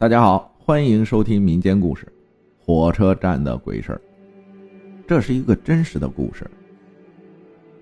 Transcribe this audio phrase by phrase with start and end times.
[0.00, 2.06] 大家好，欢迎收听民间故事
[2.64, 3.96] 《火车站的鬼事儿》。
[5.08, 6.48] 这是一个真实的故事。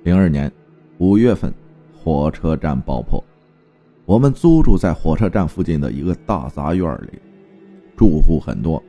[0.03, 0.50] 零二年
[0.96, 1.52] 五月份，
[1.92, 3.22] 火车站爆破。
[4.06, 7.18] 我们租住在火车站附近的一个大杂院里，
[7.98, 8.83] 住户很多。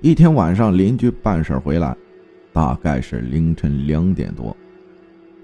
[0.00, 1.96] 一天晚上，邻居办事回来，
[2.52, 4.56] 大概是凌晨两点多，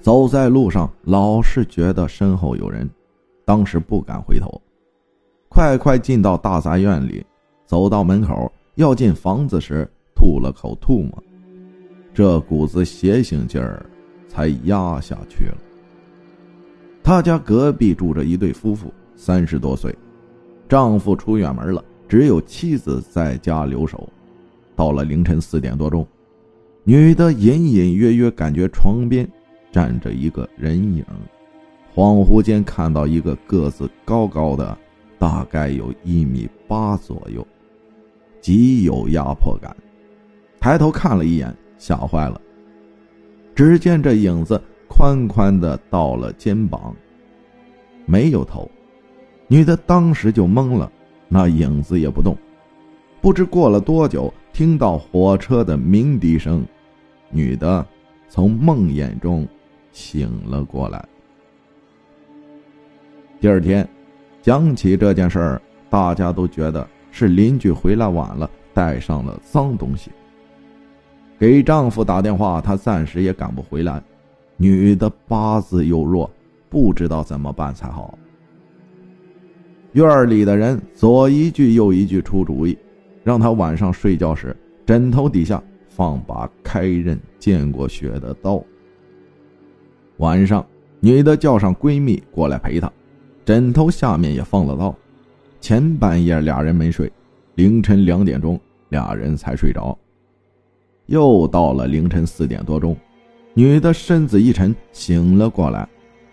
[0.00, 2.91] 走在路上老是觉得身后有人，
[3.45, 4.61] 当时不敢回头。
[5.57, 7.25] 快快进到大杂院里，
[7.64, 11.10] 走到门口要进房子时，吐了口唾沫，
[12.12, 13.87] 这股子邪性劲儿
[14.28, 15.56] 才压下去了。
[17.02, 19.97] 他家隔壁住着一对夫妇，三十多岁，
[20.69, 24.06] 丈夫出远门了，只有妻子在家留守。
[24.75, 26.06] 到了凌晨四点多钟，
[26.84, 29.27] 女的隐隐约约感觉床边
[29.73, 31.02] 站着一个人影，
[31.95, 34.77] 恍惚间看到一个个子高高的。
[35.19, 37.47] 大概有一米八左右，
[38.41, 39.75] 极有压迫感。
[40.61, 42.41] 抬头看了一眼，吓坏了。
[43.55, 46.95] 只见这影子宽宽的到了肩膀，
[48.05, 48.70] 没有头。
[49.48, 50.91] 女的当时就懵了，
[51.28, 52.36] 那影子也不动。
[53.20, 56.67] 不知过了多久，听到火车的鸣笛声，
[57.30, 57.86] 女的
[58.28, 59.47] 从梦魇中
[59.92, 61.03] 醒了过来。
[63.41, 63.89] 第二天。
[64.47, 70.12] 讲起这件事儿，大家都觉得是邻居回来晚了，带上了脏东西。
[71.36, 74.00] 给丈夫打电话，他暂时也赶不回来。
[74.56, 76.30] 女的八字又弱，
[76.70, 78.17] 不知道怎么办才好。
[79.94, 82.78] 院里的人左一句右一句出主意，
[83.24, 88.62] 让她晚上睡觉时枕头底下放把开刃见过血的刀。
[90.19, 90.64] 晚上，
[91.00, 92.89] 女的叫上闺蜜过来陪她。
[93.47, 94.92] 枕头下面也放了刀，
[95.61, 97.11] 前半夜俩人没睡，
[97.55, 98.58] 凌晨两点钟
[98.89, 99.97] 俩人才睡着。
[101.06, 102.97] 又到了凌晨四点多钟，
[103.55, 105.89] 女的身子一沉醒了过来，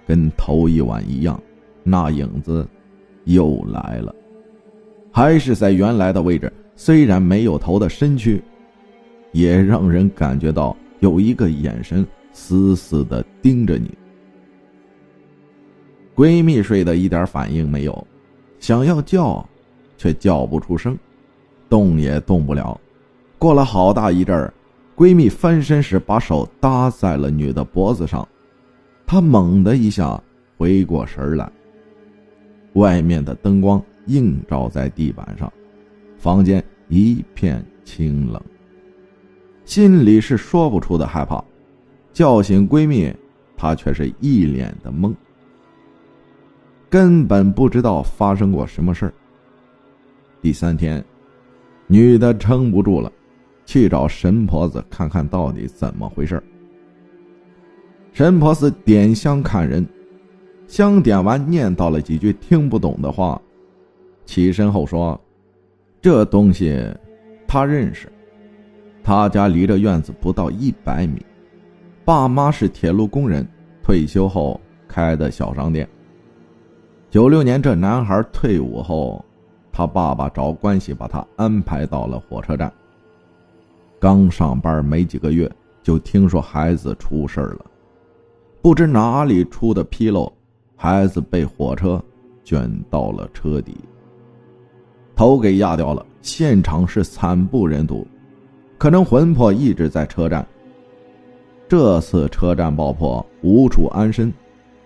[0.07, 1.39] 跟头一晚一样，
[1.83, 2.67] 那影子
[3.25, 4.15] 又来了，
[5.11, 8.41] 还是在原来的位置，虽然没有头的身躯，
[9.33, 13.95] 也让人感觉到有一个眼神死死的盯着你。
[16.15, 18.07] 闺蜜睡得一点反应没有，
[18.59, 19.43] 想要叫，
[19.97, 20.97] 却叫不出声，
[21.69, 22.79] 动也动不了。
[23.39, 24.53] 过了好大一阵儿，
[24.95, 28.27] 闺蜜翻身时把手搭在了女的脖子上，
[29.05, 30.21] 她猛的一下
[30.57, 31.51] 回过神来。
[32.73, 35.51] 外面的灯光映照在地板上，
[36.17, 38.41] 房间一片清冷。
[39.65, 41.43] 心里是说不出的害怕，
[42.13, 43.11] 叫醒闺蜜，
[43.57, 45.13] 她却是一脸的懵。
[46.93, 49.13] 根本不知道发生过什么事儿。
[50.43, 51.03] 第三天，
[51.87, 53.11] 女的撑不住了，
[53.65, 56.39] 去找神婆子看看到底怎么回事
[58.11, 59.83] 神婆子点香看人，
[60.67, 63.41] 香点完念叨了几句听不懂的话，
[64.27, 65.19] 起身后说
[65.99, 66.79] ：“这东西，
[67.47, 68.07] 他认识。
[69.01, 71.25] 他家离这院子不到一百米，
[72.05, 73.43] 爸妈是铁路工人，
[73.81, 75.89] 退休后开的小商店。”
[77.13, 79.23] 九六年，这男孩退伍后，
[79.71, 82.73] 他爸爸找关系把他安排到了火车站。
[83.99, 85.47] 刚上班没几个月，
[85.83, 87.65] 就听说孩子出事了，
[88.63, 90.33] 不知哪里出的纰漏，
[90.75, 92.03] 孩子被火车
[92.43, 93.77] 卷到了车底，
[95.15, 98.07] 头给压掉了，现场是惨不忍睹，
[98.79, 100.43] 可能魂魄一直在车站。
[101.67, 104.33] 这次车站爆破，无处安身。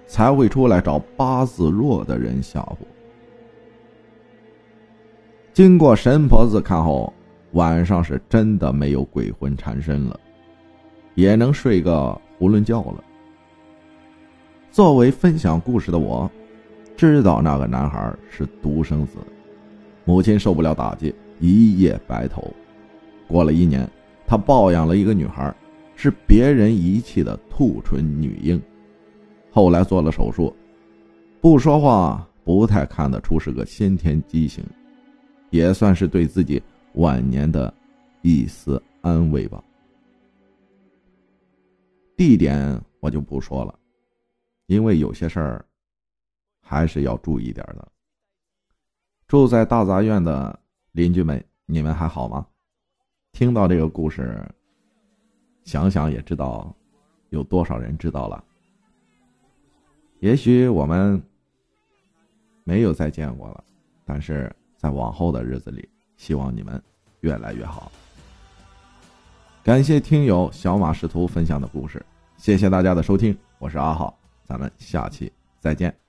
[0.07, 2.77] 才会出来找八字弱的人吓唬。
[5.53, 7.13] 经过神婆子看后，
[7.51, 10.19] 晚上是真的没有鬼魂缠身了，
[11.15, 13.03] 也能睡个囫囵觉了。
[14.71, 16.29] 作为分享故事的我，
[16.95, 19.17] 知道那个男孩是独生子，
[20.05, 22.53] 母亲受不了打击，一夜白头。
[23.27, 23.89] 过了一年，
[24.27, 25.53] 他抱养了一个女孩，
[25.95, 28.61] 是别人遗弃的兔唇女婴。
[29.57, 30.55] 后来做了手术，
[31.41, 34.63] 不说话，不太看得出是个先天畸形，
[35.49, 36.61] 也算是对自己
[36.93, 37.73] 晚年的
[38.21, 39.63] 一丝安慰吧。
[42.15, 43.73] 地点我就不说了，
[44.67, 45.65] 因为有些事儿
[46.61, 47.87] 还是要注意点的。
[49.27, 50.59] 住在大杂院的
[50.91, 52.45] 邻居们，你们还好吗？
[53.31, 54.39] 听到这个故事，
[55.63, 56.71] 想想也知道
[57.29, 58.43] 有多少人知道了。
[60.19, 61.21] 也许我们
[62.63, 63.63] 没有再见过了，
[64.03, 66.81] 但是在往后的日子里，希望你们
[67.19, 67.91] 越来越好。
[69.63, 72.03] 感谢听友小马识途分享的故事，
[72.37, 76.06] 谢谢大家的收听，我是阿浩，咱们下期再见。